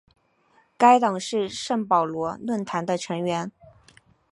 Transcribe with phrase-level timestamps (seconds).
[0.79, 3.51] 该党是圣保罗论坛的成员。